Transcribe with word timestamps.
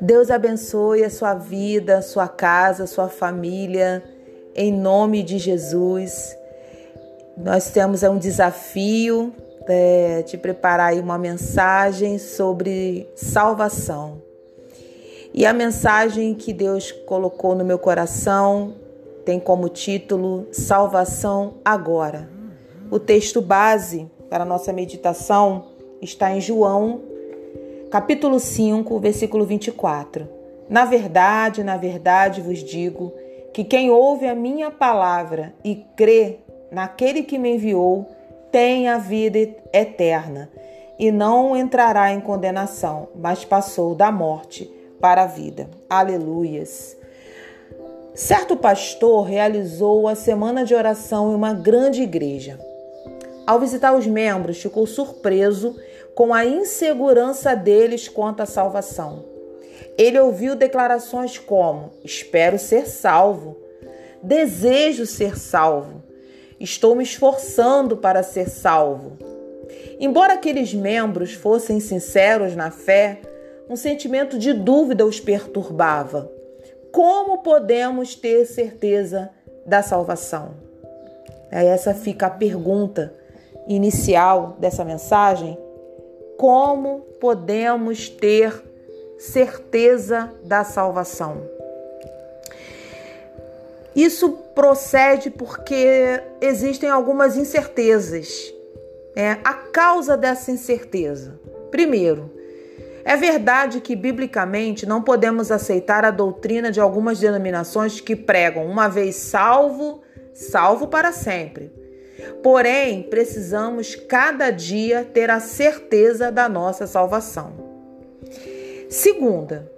Deus 0.00 0.30
abençoe 0.30 1.04
a 1.04 1.10
sua 1.10 1.34
vida, 1.34 2.00
sua 2.02 2.28
casa, 2.28 2.86
sua 2.86 3.08
família, 3.08 4.02
em 4.54 4.72
nome 4.72 5.22
de 5.22 5.38
Jesus. 5.38 6.36
Nós 7.36 7.70
temos 7.70 8.02
um 8.02 8.16
desafio 8.16 9.34
é, 9.66 10.22
de 10.22 10.38
preparar 10.38 10.94
uma 10.94 11.18
mensagem 11.18 12.18
sobre 12.18 13.08
salvação. 13.14 14.22
E 15.34 15.44
a 15.44 15.52
mensagem 15.52 16.34
que 16.34 16.52
Deus 16.52 16.90
colocou 16.90 17.54
no 17.54 17.64
meu 17.64 17.78
coração 17.78 18.74
tem 19.24 19.38
como 19.38 19.68
título 19.68 20.48
Salvação 20.50 21.58
Agora. 21.64 22.28
O 22.90 22.98
texto 22.98 23.42
base 23.42 24.10
para 24.28 24.42
a 24.44 24.46
nossa 24.46 24.72
meditação 24.72 25.66
está 26.00 26.30
em 26.34 26.40
João 26.40 27.00
capítulo 27.90 28.38
5, 28.38 28.98
versículo 28.98 29.44
24. 29.44 30.28
Na 30.68 30.84
verdade, 30.84 31.64
na 31.64 31.76
verdade 31.76 32.40
vos 32.40 32.58
digo 32.58 33.12
que 33.52 33.64
quem 33.64 33.90
ouve 33.90 34.26
a 34.26 34.34
minha 34.34 34.70
palavra 34.70 35.54
e 35.64 35.76
crê 35.96 36.38
naquele 36.70 37.22
que 37.22 37.38
me 37.38 37.54
enviou 37.54 38.06
tem 38.52 38.88
a 38.88 38.98
vida 38.98 39.38
eterna 39.72 40.50
e 40.98 41.10
não 41.10 41.56
entrará 41.56 42.12
em 42.12 42.20
condenação, 42.20 43.08
mas 43.14 43.44
passou 43.44 43.94
da 43.94 44.10
morte 44.10 44.70
para 45.00 45.22
a 45.22 45.26
vida. 45.26 45.68
Aleluias. 45.88 46.96
Certo 48.14 48.56
pastor 48.56 49.24
realizou 49.24 50.08
a 50.08 50.14
semana 50.14 50.64
de 50.64 50.74
oração 50.74 51.30
em 51.30 51.34
uma 51.34 51.54
grande 51.54 52.02
igreja. 52.02 52.58
Ao 53.48 53.58
visitar 53.58 53.96
os 53.96 54.06
membros, 54.06 54.60
ficou 54.60 54.86
surpreso 54.86 55.74
com 56.14 56.34
a 56.34 56.44
insegurança 56.44 57.56
deles 57.56 58.06
quanto 58.06 58.42
à 58.42 58.46
salvação. 58.46 59.24
Ele 59.96 60.20
ouviu 60.20 60.54
declarações 60.54 61.38
como: 61.38 61.92
Espero 62.04 62.58
ser 62.58 62.86
salvo, 62.86 63.56
desejo 64.22 65.06
ser 65.06 65.38
salvo, 65.38 66.02
estou 66.60 66.94
me 66.94 67.02
esforçando 67.02 67.96
para 67.96 68.22
ser 68.22 68.50
salvo. 68.50 69.16
Embora 69.98 70.34
aqueles 70.34 70.74
membros 70.74 71.32
fossem 71.32 71.80
sinceros 71.80 72.54
na 72.54 72.70
fé, 72.70 73.22
um 73.66 73.76
sentimento 73.76 74.38
de 74.38 74.52
dúvida 74.52 75.06
os 75.06 75.20
perturbava. 75.20 76.30
Como 76.92 77.38
podemos 77.38 78.14
ter 78.14 78.44
certeza 78.44 79.30
da 79.64 79.80
salvação? 79.80 80.50
Essa 81.50 81.94
fica 81.94 82.26
a 82.26 82.30
pergunta 82.30 83.16
inicial 83.68 84.56
dessa 84.58 84.84
mensagem 84.84 85.58
como 86.36 87.00
podemos 87.20 88.08
ter 88.08 88.62
certeza 89.18 90.32
da 90.44 90.64
salvação? 90.64 91.42
Isso 93.94 94.30
procede 94.54 95.28
porque 95.30 96.22
existem 96.40 96.88
algumas 96.88 97.36
incertezas. 97.36 98.54
É 99.16 99.32
a 99.42 99.52
causa 99.52 100.16
dessa 100.16 100.52
incerteza. 100.52 101.40
Primeiro, 101.72 102.30
é 103.04 103.16
verdade 103.16 103.80
que 103.80 103.96
biblicamente 103.96 104.86
não 104.86 105.02
podemos 105.02 105.50
aceitar 105.50 106.04
a 106.04 106.12
doutrina 106.12 106.70
de 106.70 106.78
algumas 106.78 107.18
denominações 107.18 108.00
que 108.00 108.14
pregam 108.14 108.66
uma 108.66 108.86
vez 108.86 109.16
salvo, 109.16 110.02
salvo 110.32 110.86
para 110.86 111.10
sempre. 111.10 111.72
Porém, 112.42 113.02
precisamos 113.02 113.94
cada 113.94 114.50
dia 114.50 115.04
ter 115.04 115.30
a 115.30 115.40
certeza 115.40 116.30
da 116.30 116.48
nossa 116.48 116.86
salvação. 116.86 117.52
Segunda, 118.88 119.70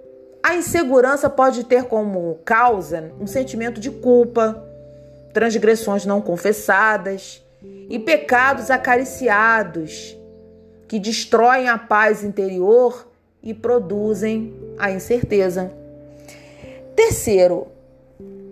a 0.43 0.55
insegurança 0.55 1.29
pode 1.29 1.65
ter 1.65 1.83
como 1.83 2.39
causa 2.43 3.11
um 3.19 3.27
sentimento 3.27 3.79
de 3.79 3.91
culpa, 3.91 4.63
transgressões 5.33 6.05
não 6.05 6.21
confessadas 6.21 7.43
e 7.89 7.99
pecados 7.99 8.71
acariciados 8.71 10.17
que 10.87 10.99
destroem 10.99 11.69
a 11.69 11.77
paz 11.77 12.23
interior 12.23 13.07
e 13.41 13.53
produzem 13.53 14.53
a 14.77 14.91
incerteza. 14.91 15.71
Terceiro, 16.95 17.67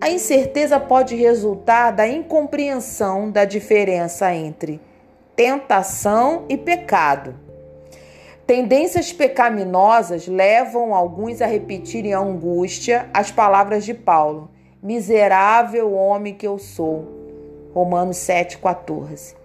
a 0.02 0.10
incerteza 0.10 0.80
pode 0.80 1.16
resultar 1.16 1.92
da 1.92 2.08
incompreensão 2.08 3.30
da 3.30 3.44
diferença 3.44 4.34
entre 4.34 4.80
tentação 5.36 6.46
e 6.48 6.58
pecado. 6.58 7.36
Tendências 8.48 9.12
pecaminosas 9.12 10.28
levam 10.28 10.96
alguns 10.96 11.42
a 11.42 11.46
repetirem 11.46 12.14
a 12.14 12.20
angústia 12.20 13.10
as 13.14 13.30
palavras 13.30 13.84
de 13.84 13.94
Paulo: 13.94 14.50
Miserável 14.82 15.94
homem 15.94 16.34
que 16.34 16.48
eu 16.48 16.58
sou. 16.58 17.20
Romanos 17.74 18.18
7,14. 18.18 19.36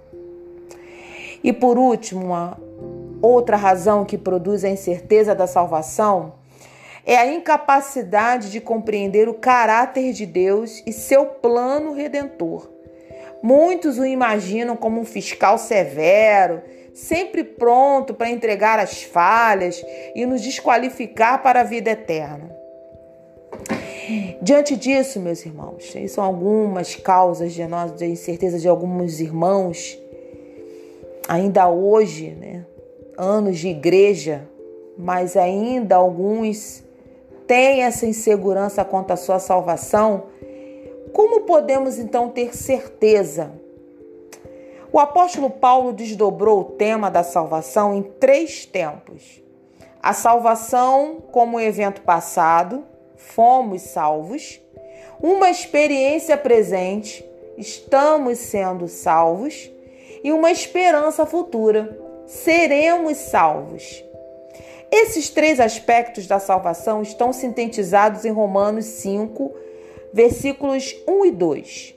E 1.43 1.53
por 1.53 1.77
último, 1.77 2.25
uma 2.25 2.57
outra 3.21 3.57
razão 3.57 4.05
que 4.05 4.17
produz 4.17 4.65
a 4.65 4.71
incerteza 4.71 5.35
da 5.35 5.47
salvação 5.47 6.33
é 7.07 7.17
a 7.17 7.27
incapacidade 7.27 8.51
de 8.51 8.61
compreender 8.61 9.29
o 9.29 9.35
caráter 9.35 10.13
de 10.13 10.25
Deus 10.25 10.83
e 10.87 10.93
seu 10.93 11.27
plano 11.27 11.93
redentor. 11.93 12.71
Muitos 13.43 13.99
o 13.99 14.07
imaginam 14.07 14.75
como 14.75 15.01
um 15.01 15.05
fiscal 15.05 15.59
severo, 15.59 16.63
sempre 16.95 17.45
pronto 17.45 18.15
para 18.15 18.31
entregar 18.31 18.79
as 18.79 19.03
falhas 19.03 19.85
e 20.15 20.25
nos 20.25 20.41
desqualificar 20.41 21.43
para 21.43 21.61
a 21.61 21.65
vida 21.65 21.91
eterna. 21.91 22.55
Diante 24.41 24.77
disso, 24.77 25.21
meus 25.21 25.45
irmãos, 25.45 25.93
são 26.09 26.23
algumas 26.23 26.95
causas 26.95 27.53
de, 27.53 27.63
de 27.97 28.07
incerteza 28.07 28.59
de 28.59 28.69
alguns 28.69 29.21
irmãos, 29.21 29.99
ainda 31.27 31.69
hoje, 31.69 32.31
né, 32.31 32.65
anos 33.17 33.59
de 33.59 33.69
igreja, 33.69 34.49
mas 34.97 35.37
ainda 35.37 35.97
alguns 35.97 36.84
tem 37.47 37.83
essa 37.83 38.07
insegurança 38.07 38.85
quanto 38.85 39.13
à 39.13 39.17
sua 39.17 39.39
salvação, 39.39 40.25
como 41.13 41.43
podemos 41.43 41.99
então 41.99 42.29
ter 42.29 42.57
certeza? 42.57 43.53
O 44.93 44.99
apóstolo 44.99 45.51
Paulo 45.51 45.93
desdobrou 45.93 46.61
o 46.61 46.65
tema 46.65 47.11
da 47.11 47.23
salvação 47.23 47.95
em 47.95 48.03
três 48.03 48.65
tempos: 48.65 49.43
a 50.03 50.13
salvação 50.13 51.23
como 51.33 51.61
evento 51.61 52.03
passado, 52.03 52.85
fomos 53.17 53.83
salvos, 53.83 54.61
uma 55.21 55.51
experiência 55.51 56.37
presente, 56.37 57.25
estamos 57.59 58.39
sendo 58.39 58.89
salvos, 58.89 59.71
e 60.23 60.33
uma 60.33 60.51
esperança 60.51 61.27
futura, 61.27 61.99
seremos 62.27 63.17
salvos. 63.19 64.03
Esses 64.91 65.31
três 65.31 65.61
aspectos 65.61 66.27
da 66.27 66.39
salvação 66.39 67.03
estão 67.03 67.33
sintetizados 67.33 68.25
em 68.25 68.31
Romanos 68.31 68.85
5, 68.87 69.53
versículos 70.13 70.95
1 71.07 71.27
e 71.27 71.31
2. 71.31 71.95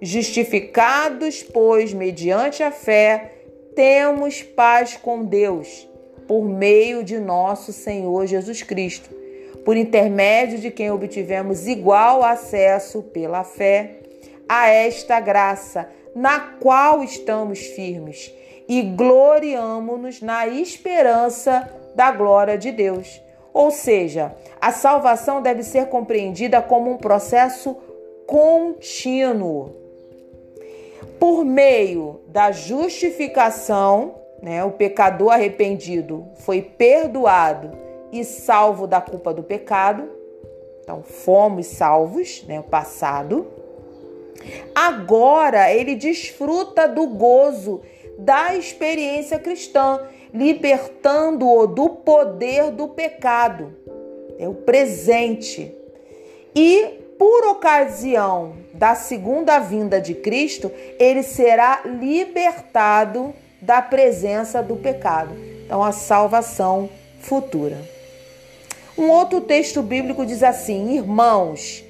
Justificados, 0.00 1.42
pois, 1.42 1.92
mediante 1.92 2.62
a 2.62 2.72
fé, 2.72 3.32
temos 3.74 4.42
paz 4.42 4.96
com 4.96 5.24
Deus, 5.24 5.88
por 6.26 6.44
meio 6.44 7.04
de 7.04 7.18
nosso 7.18 7.72
Senhor 7.72 8.26
Jesus 8.26 8.62
Cristo, 8.62 9.10
por 9.64 9.76
intermédio 9.76 10.58
de 10.58 10.70
quem 10.70 10.90
obtivemos 10.90 11.66
igual 11.66 12.24
acesso 12.24 13.02
pela 13.02 13.44
fé 13.44 14.00
a 14.48 14.68
esta 14.68 15.20
graça, 15.20 15.88
na 16.14 16.40
qual 16.40 17.02
estamos 17.02 17.60
firmes 17.60 18.32
e 18.68 18.82
gloriamo-nos 18.82 20.20
na 20.20 20.46
esperança 20.46 21.70
da 21.94 22.10
glória 22.10 22.56
de 22.56 22.70
Deus. 22.70 23.22
Ou 23.52 23.70
seja, 23.70 24.34
a 24.60 24.72
salvação 24.72 25.42
deve 25.42 25.62
ser 25.62 25.86
compreendida 25.86 26.62
como 26.62 26.90
um 26.90 26.96
processo 26.96 27.76
contínuo. 28.26 29.74
Por 31.18 31.44
meio 31.44 32.20
da 32.28 32.50
justificação, 32.50 34.14
né, 34.42 34.64
o 34.64 34.72
pecador 34.72 35.32
arrependido 35.32 36.26
foi 36.36 36.62
perdoado 36.62 37.70
e 38.10 38.24
salvo 38.24 38.86
da 38.86 39.00
culpa 39.00 39.32
do 39.32 39.42
pecado. 39.42 40.08
Então, 40.82 41.02
fomos 41.02 41.66
salvos, 41.66 42.44
né, 42.48 42.62
passado. 42.68 43.46
Agora 44.74 45.72
ele 45.72 45.94
desfruta 45.94 46.88
do 46.88 47.06
gozo 47.06 47.82
da 48.18 48.54
experiência 48.54 49.38
cristã 49.38 50.00
libertando-o 50.32 51.66
do 51.66 51.90
poder 51.90 52.70
do 52.70 52.88
pecado. 52.88 53.74
É 54.38 54.48
o 54.48 54.54
presente. 54.54 55.72
E 56.54 57.00
por 57.18 57.46
ocasião 57.48 58.54
da 58.74 58.94
segunda 58.94 59.58
vinda 59.58 60.00
de 60.00 60.14
Cristo, 60.14 60.72
ele 60.98 61.22
será 61.22 61.82
libertado 61.84 63.34
da 63.60 63.80
presença 63.80 64.62
do 64.62 64.76
pecado. 64.76 65.34
Então, 65.64 65.82
a 65.82 65.92
salvação 65.92 66.90
futura. 67.20 67.78
Um 68.98 69.08
outro 69.08 69.40
texto 69.40 69.80
bíblico 69.82 70.26
diz 70.26 70.42
assim: 70.42 70.96
Irmãos, 70.96 71.84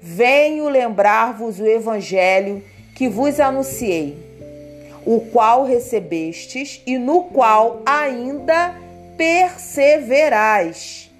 venho 0.00 0.68
lembrar-vos 0.68 1.60
o 1.60 1.66
evangelho 1.66 2.64
que 2.96 3.08
vos 3.08 3.38
anunciei, 3.38 4.16
o 5.08 5.20
qual 5.20 5.64
recebestes 5.64 6.82
e 6.86 6.96
no 6.98 7.24
qual 7.24 7.80
ainda 7.86 8.74
perseverais. 9.16 11.10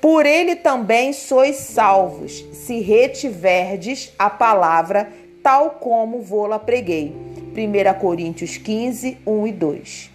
Por 0.00 0.24
ele 0.24 0.56
também 0.56 1.12
sois 1.12 1.56
salvos, 1.56 2.42
se 2.54 2.80
retiverdes 2.80 4.10
a 4.18 4.30
palavra 4.30 5.12
tal 5.42 5.72
como 5.72 6.22
vou-la 6.22 6.58
preguei. 6.58 7.14
1 7.54 8.00
Coríntios 8.00 8.56
15, 8.56 9.18
1 9.26 9.46
e 9.48 9.52
2. 9.52 10.10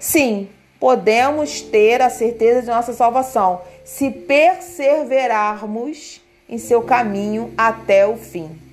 Sim, 0.00 0.48
podemos 0.80 1.60
ter 1.60 2.02
a 2.02 2.10
certeza 2.10 2.62
de 2.62 2.66
nossa 2.66 2.92
salvação 2.92 3.60
se 3.84 4.10
perseverarmos 4.10 6.20
em 6.48 6.58
seu 6.58 6.82
caminho 6.82 7.54
até 7.56 8.04
o 8.04 8.16
fim. 8.16 8.71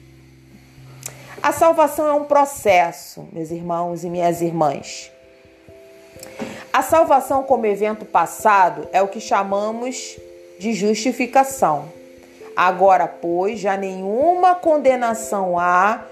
A 1.42 1.52
salvação 1.52 2.08
é 2.08 2.14
um 2.14 2.26
processo, 2.26 3.28
meus 3.32 3.52
irmãos 3.52 4.04
e 4.04 4.10
minhas 4.10 4.42
irmãs. 4.42 5.12
A 6.72 6.82
salvação, 6.82 7.44
como 7.44 7.66
evento 7.66 8.06
passado, 8.06 8.88
é 8.92 9.02
o 9.02 9.08
que 9.08 9.20
chamamos 9.20 10.18
de 10.60 10.74
justificação. 10.74 11.92
Agora, 12.56 13.08
pois, 13.08 13.60
já 13.60 13.78
nenhuma 13.78 14.56
condenação 14.56 15.58
há, 15.58 16.06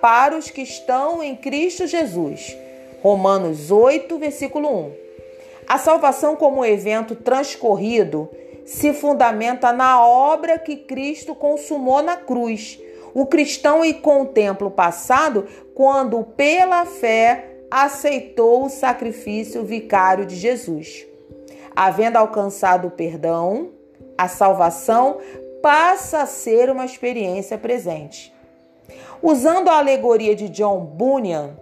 para 0.00 0.36
os 0.36 0.48
que 0.48 0.62
estão 0.62 1.22
em 1.22 1.36
Cristo 1.36 1.86
Jesus 1.86 2.56
Romanos 3.02 3.70
8, 3.70 4.18
versículo 4.18 4.86
1. 4.86 4.92
A 5.66 5.78
salvação, 5.78 6.36
como 6.36 6.64
evento 6.64 7.14
transcorrido, 7.14 8.28
se 8.66 8.92
fundamenta 8.92 9.72
na 9.72 10.04
obra 10.04 10.58
que 10.58 10.76
Cristo 10.76 11.34
consumou 11.34 12.02
na 12.02 12.16
cruz. 12.16 12.78
O 13.14 13.26
cristão 13.26 13.84
e 13.84 13.94
contempla 13.94 14.66
o 14.66 14.70
passado 14.70 15.46
quando, 15.74 16.22
pela 16.22 16.86
fé, 16.86 17.56
aceitou 17.70 18.64
o 18.64 18.70
sacrifício 18.70 19.64
vicário 19.64 20.26
de 20.26 20.36
Jesus. 20.36 21.06
Havendo 21.74 22.16
alcançado 22.16 22.88
o 22.88 22.90
perdão, 22.90 23.70
a 24.18 24.28
salvação 24.28 25.18
passa 25.62 26.22
a 26.22 26.26
ser 26.26 26.70
uma 26.70 26.84
experiência 26.84 27.56
presente. 27.56 28.34
Usando 29.22 29.68
a 29.68 29.78
alegoria 29.78 30.34
de 30.34 30.48
John 30.48 30.80
Bunyan, 30.84 31.56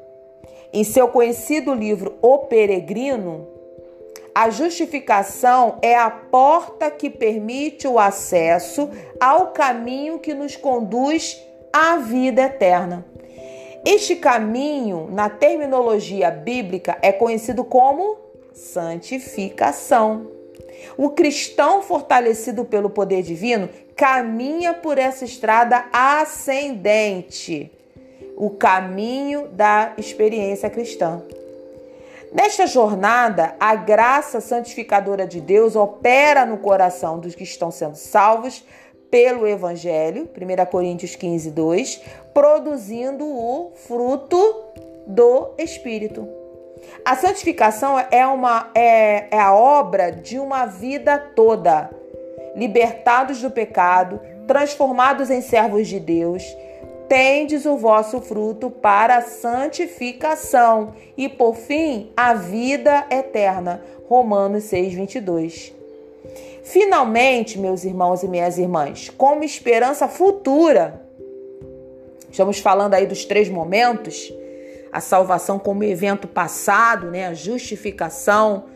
em 0.73 0.85
seu 0.85 1.09
conhecido 1.09 1.75
livro 1.75 2.17
O 2.23 2.39
Peregrino, 2.39 3.58
a 4.35 4.51
justificação 4.51 5.79
é 5.83 5.97
a 5.97 6.11
porta 6.11 6.91
que 6.91 7.11
permite 7.11 7.89
o 7.89 7.99
acesso 7.99 8.91
ao 9.21 9.49
caminho 9.49 10.19
que 10.19 10.35
nos 10.35 10.57
conduz 10.57 11.41
à 11.73 11.97
vida 11.97 12.43
eterna. 12.43 13.05
Este 13.85 14.17
caminho, 14.17 15.09
na 15.11 15.29
terminologia 15.29 16.31
bíblica, 16.31 16.99
é 17.01 17.13
conhecido 17.13 17.65
como 17.65 18.19
santificação. 18.53 20.31
O 20.97 21.11
cristão 21.11 21.83
fortalecido 21.83 22.65
pelo 22.65 22.91
poder 22.91 23.23
divino 23.23 23.69
caminha 23.97 24.75
por 24.75 24.99
essa 24.99 25.25
estrada 25.25 25.87
ascendente 25.93 27.73
o 28.37 28.51
caminho 28.51 29.49
da 29.49 29.93
experiência 29.99 30.71
cristã. 30.71 31.21
Nesta 32.33 32.67
jornada, 32.67 33.55
a 33.59 33.75
graça 33.75 34.41
santificadora 34.41 35.27
de 35.27 35.41
Deus 35.41 35.75
opera 35.75 36.45
no 36.45 36.59
coração 36.59 37.19
dos 37.19 37.35
que 37.35 37.43
estão 37.43 37.71
sendo 37.71 37.97
salvos 37.97 38.65
pelo 39.11 39.47
Evangelho, 39.47 40.29
1 40.37 40.67
Coríntios 40.67 41.17
15, 41.17 41.51
2, 41.51 42.03
produzindo 42.35 43.25
o 43.25 43.73
fruto 43.75 44.37
do 45.07 45.55
Espírito. 45.57 46.29
A 47.05 47.17
santificação 47.17 47.99
é, 48.11 48.27
uma, 48.27 48.71
é, 48.75 49.29
é 49.31 49.41
a 49.41 49.55
obra 49.55 50.13
de 50.13 50.39
uma 50.39 50.67
vida 50.67 51.19
toda. 51.35 51.91
Libertados 52.55 53.41
do 53.41 53.51
pecado, 53.51 54.21
transformados 54.47 55.31
em 55.31 55.41
servos 55.41 55.89
de 55.89 55.99
Deus, 55.99 56.45
tendes 57.09 57.65
o 57.65 57.77
vosso 57.77 58.21
fruto 58.21 58.71
para 58.71 59.23
santificação 59.23 60.95
e, 61.17 61.29
por 61.29 61.57
fim, 61.57 62.11
a 62.17 62.35
vida 62.35 63.07
eterna. 63.11 63.83
Romanos 64.09 64.65
6, 64.65 64.95
22. 64.95 65.75
Finalmente, 66.63 67.59
meus 67.59 67.85
irmãos 67.85 68.23
e 68.23 68.29
minhas 68.29 68.59
irmãs, 68.59 69.11
como 69.17 69.43
esperança 69.43 70.07
futura, 70.07 71.03
estamos 72.31 72.59
falando 72.59 72.95
aí 72.95 73.07
dos 73.07 73.25
três 73.25 73.49
momentos: 73.49 74.33
a 74.93 75.01
salvação 75.01 75.59
como 75.59 75.83
evento 75.83 76.29
passado, 76.29 77.11
né, 77.11 77.27
a 77.27 77.35
justificação, 77.35 78.67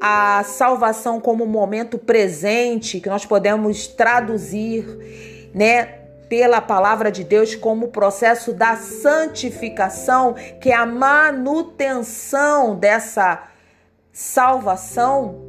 a 0.00 0.42
salvação 0.44 1.20
como 1.20 1.46
momento 1.46 1.98
presente, 1.98 3.00
que 3.00 3.08
nós 3.08 3.24
podemos 3.24 3.86
traduzir, 3.86 4.84
né, 5.54 6.03
pela 6.28 6.60
palavra 6.60 7.10
de 7.10 7.24
Deus 7.24 7.54
como 7.54 7.86
o 7.86 7.90
processo 7.90 8.52
da 8.52 8.76
santificação, 8.76 10.34
que 10.60 10.70
é 10.70 10.74
a 10.74 10.86
manutenção 10.86 12.76
dessa 12.76 13.44
salvação, 14.12 15.42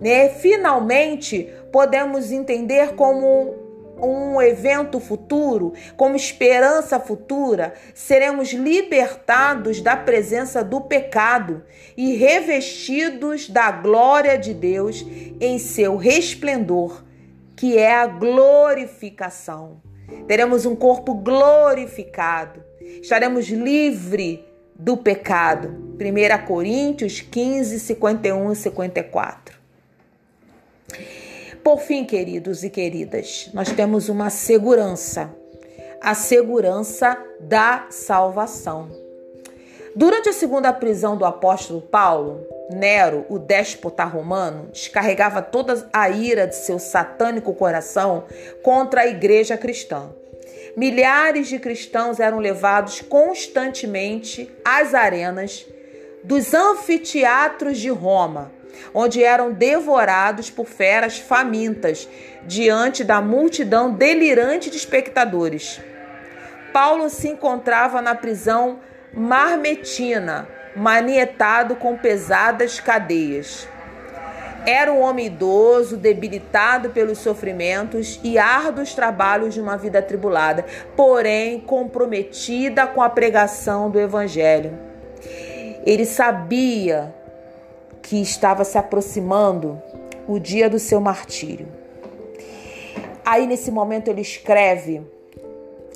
né? 0.00 0.28
Finalmente 0.30 1.52
podemos 1.70 2.32
entender 2.32 2.94
como 2.94 3.64
um 4.02 4.40
evento 4.40 4.98
futuro, 4.98 5.72
como 5.96 6.16
esperança 6.16 6.98
futura, 6.98 7.74
seremos 7.94 8.52
libertados 8.52 9.80
da 9.80 9.96
presença 9.96 10.64
do 10.64 10.80
pecado 10.80 11.62
e 11.96 12.14
revestidos 12.16 13.48
da 13.48 13.70
glória 13.70 14.36
de 14.36 14.52
Deus 14.52 15.04
em 15.40 15.58
seu 15.58 15.96
resplendor, 15.96 17.03
que 17.56 17.78
é 17.78 17.94
a 17.94 18.06
glorificação. 18.06 19.80
Teremos 20.26 20.66
um 20.66 20.74
corpo 20.74 21.14
glorificado. 21.14 22.62
Estaremos 22.80 23.48
livres 23.48 24.40
do 24.74 24.96
pecado. 24.96 25.68
1 25.98 26.46
Coríntios 26.46 27.20
15, 27.20 27.78
51 27.80 28.52
e 28.52 28.56
54. 28.56 29.58
Por 31.62 31.78
fim, 31.80 32.04
queridos 32.04 32.62
e 32.62 32.68
queridas, 32.68 33.50
nós 33.54 33.72
temos 33.72 34.10
uma 34.10 34.28
segurança, 34.28 35.34
a 36.00 36.14
segurança 36.14 37.16
da 37.40 37.86
salvação. 37.88 39.03
Durante 39.96 40.28
a 40.28 40.32
segunda 40.32 40.72
prisão 40.72 41.16
do 41.16 41.24
apóstolo 41.24 41.80
Paulo, 41.80 42.44
Nero, 42.68 43.24
o 43.28 43.38
déspota 43.38 44.02
romano, 44.02 44.68
descarregava 44.72 45.40
toda 45.40 45.88
a 45.92 46.10
ira 46.10 46.48
de 46.48 46.56
seu 46.56 46.80
satânico 46.80 47.54
coração 47.54 48.24
contra 48.60 49.02
a 49.02 49.06
igreja 49.06 49.56
cristã. 49.56 50.10
Milhares 50.76 51.46
de 51.46 51.60
cristãos 51.60 52.18
eram 52.18 52.40
levados 52.40 53.02
constantemente 53.02 54.50
às 54.64 54.94
arenas 54.94 55.64
dos 56.24 56.52
anfiteatros 56.52 57.78
de 57.78 57.90
Roma, 57.90 58.50
onde 58.92 59.22
eram 59.22 59.52
devorados 59.52 60.50
por 60.50 60.66
feras 60.66 61.18
famintas 61.18 62.08
diante 62.42 63.04
da 63.04 63.20
multidão 63.20 63.92
delirante 63.92 64.70
de 64.70 64.76
espectadores. 64.76 65.80
Paulo 66.72 67.08
se 67.08 67.28
encontrava 67.28 68.02
na 68.02 68.16
prisão 68.16 68.80
marmetina, 69.16 70.48
manietado 70.74 71.76
com 71.76 71.96
pesadas 71.96 72.80
cadeias. 72.80 73.68
Era 74.66 74.92
um 74.92 75.00
homem 75.00 75.26
idoso, 75.26 75.96
debilitado 75.96 76.90
pelos 76.90 77.18
sofrimentos 77.18 78.18
e 78.24 78.38
árduos 78.38 78.94
trabalhos 78.94 79.52
de 79.52 79.60
uma 79.60 79.76
vida 79.76 79.98
atribulada, 79.98 80.64
porém 80.96 81.60
comprometida 81.60 82.86
com 82.86 83.02
a 83.02 83.10
pregação 83.10 83.90
do 83.90 84.00
Evangelho. 84.00 84.72
Ele 85.84 86.06
sabia 86.06 87.14
que 88.00 88.20
estava 88.20 88.64
se 88.64 88.78
aproximando 88.78 89.80
o 90.26 90.38
dia 90.38 90.68
do 90.70 90.78
seu 90.78 90.98
martírio. 90.98 91.68
Aí, 93.24 93.46
nesse 93.46 93.70
momento, 93.70 94.08
ele 94.08 94.22
escreve 94.22 95.02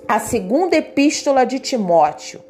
a 0.07 0.19
segunda 0.19 0.77
epístola 0.77 1.45
de 1.45 1.59
Timóteo, 1.59 2.41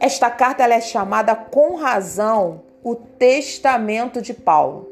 esta 0.00 0.30
carta 0.30 0.62
ela 0.62 0.74
é 0.74 0.80
chamada 0.80 1.34
com 1.34 1.76
razão 1.76 2.62
o 2.82 2.94
Testamento 2.94 4.20
de 4.20 4.32
Paulo. 4.32 4.88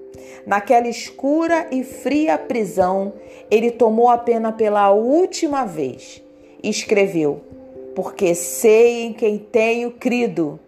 Naquela 0.47 0.89
escura 0.89 1.67
e 1.71 1.85
fria 1.85 2.37
prisão, 2.37 3.13
ele 3.51 3.71
tomou 3.71 4.09
a 4.09 4.19
pena 4.19 4.53
pela 4.53 4.91
última 4.91 5.65
vez 5.65 6.23
e 6.63 6.69
escreveu: 6.69 7.41
porque 7.95 8.35
sei 8.35 9.05
em 9.05 9.13
quem 9.13 9.39
tenho 9.39 9.93
crido 9.93 10.59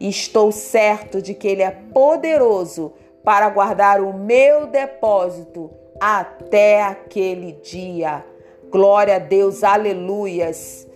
e 0.00 0.08
estou 0.08 0.50
certo 0.50 1.22
de 1.22 1.34
que 1.34 1.46
Ele 1.46 1.62
é 1.62 1.70
poderoso 1.70 2.92
para 3.22 3.48
guardar 3.48 4.00
o 4.00 4.12
meu 4.12 4.66
depósito 4.66 5.70
até 6.00 6.82
aquele 6.82 7.52
dia. 7.62 8.24
Glória 8.70 9.16
a 9.16 9.18
Deus, 9.18 9.62
aleluias. 9.62 10.86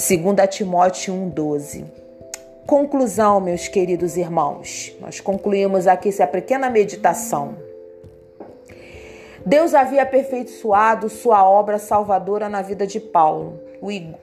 2 0.00 0.48
Timóteo 0.48 1.12
1,12. 1.12 1.84
Conclusão, 2.66 3.38
meus 3.38 3.68
queridos 3.68 4.16
irmãos. 4.16 4.96
Nós 4.98 5.20
concluímos 5.20 5.86
aqui 5.86 6.08
essa 6.08 6.26
pequena 6.26 6.70
meditação. 6.70 7.54
Deus 9.44 9.74
havia 9.74 10.00
aperfeiçoado 10.02 11.10
sua 11.10 11.46
obra 11.46 11.78
salvadora 11.78 12.48
na 12.48 12.62
vida 12.62 12.86
de 12.86 12.98
Paulo. 12.98 13.60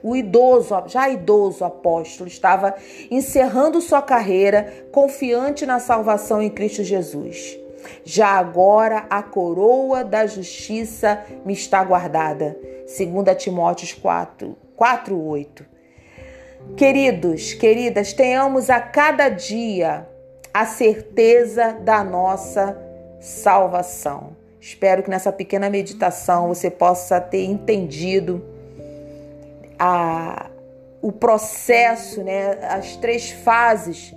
O 0.02 0.16
idoso, 0.16 0.74
já 0.88 1.08
idoso 1.08 1.64
apóstolo, 1.64 2.28
estava 2.28 2.74
encerrando 3.08 3.80
sua 3.80 4.02
carreira 4.02 4.88
confiante 4.90 5.64
na 5.64 5.78
salvação 5.78 6.42
em 6.42 6.50
Cristo 6.50 6.82
Jesus. 6.82 7.56
Já 8.04 8.28
agora 8.28 9.06
a 9.10 9.22
coroa 9.22 10.04
da 10.04 10.26
justiça 10.26 11.24
me 11.44 11.52
está 11.52 11.82
guardada. 11.84 12.56
2 12.86 13.36
Timóteo 13.36 13.96
4, 14.00 14.56
4 14.76 15.20
8. 15.20 15.66
Queridos, 16.76 17.54
queridas, 17.54 18.12
tenhamos 18.12 18.68
a 18.68 18.80
cada 18.80 19.28
dia 19.28 20.06
a 20.52 20.66
certeza 20.66 21.72
da 21.72 22.02
nossa 22.02 22.76
salvação. 23.20 24.36
Espero 24.60 25.02
que 25.02 25.10
nessa 25.10 25.32
pequena 25.32 25.70
meditação 25.70 26.48
você 26.48 26.70
possa 26.70 27.20
ter 27.20 27.44
entendido 27.44 28.44
a, 29.78 30.50
o 31.00 31.12
processo, 31.12 32.22
né, 32.22 32.58
as 32.68 32.96
três 32.96 33.30
fases 33.30 34.14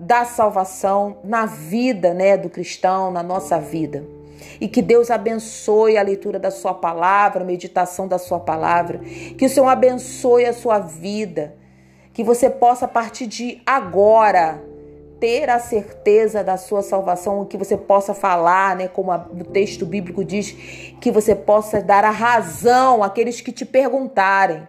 da 0.00 0.24
salvação 0.24 1.18
na 1.22 1.44
vida 1.44 2.14
né, 2.14 2.38
do 2.38 2.48
cristão, 2.48 3.10
na 3.10 3.22
nossa 3.22 3.60
vida. 3.60 4.02
E 4.58 4.66
que 4.66 4.80
Deus 4.80 5.10
abençoe 5.10 5.98
a 5.98 6.02
leitura 6.02 6.38
da 6.38 6.50
Sua 6.50 6.72
palavra, 6.72 7.42
a 7.42 7.46
meditação 7.46 8.08
da 8.08 8.18
Sua 8.18 8.40
palavra. 8.40 8.98
Que 9.36 9.44
o 9.44 9.48
Senhor 9.48 9.68
abençoe 9.68 10.46
a 10.46 10.54
sua 10.54 10.78
vida. 10.78 11.54
Que 12.14 12.24
você 12.24 12.48
possa, 12.48 12.86
a 12.86 12.88
partir 12.88 13.26
de 13.26 13.60
agora, 13.66 14.62
ter 15.20 15.50
a 15.50 15.58
certeza 15.58 16.42
da 16.42 16.56
sua 16.56 16.82
salvação, 16.82 17.44
que 17.44 17.58
você 17.58 17.76
possa 17.76 18.14
falar, 18.14 18.74
né, 18.74 18.88
como 18.88 19.12
o 19.12 19.44
texto 19.44 19.84
bíblico 19.84 20.24
diz, 20.24 20.52
que 20.98 21.10
você 21.10 21.34
possa 21.34 21.82
dar 21.82 22.04
a 22.04 22.10
razão 22.10 23.02
àqueles 23.02 23.42
que 23.42 23.52
te 23.52 23.66
perguntarem, 23.66 24.66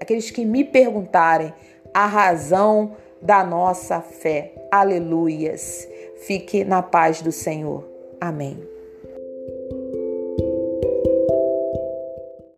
aqueles 0.00 0.30
que 0.30 0.44
me 0.44 0.62
perguntarem 0.62 1.52
a 1.92 2.06
razão 2.06 2.92
da 3.20 3.44
nossa 3.44 4.00
fé. 4.00 4.54
Aleluias. 4.70 5.88
Fique 6.26 6.64
na 6.64 6.82
paz 6.82 7.22
do 7.22 7.32
Senhor. 7.32 7.84
Amém. 8.20 8.77